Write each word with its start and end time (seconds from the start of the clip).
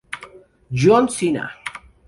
John 0.81 1.09
Cena. 1.09 1.45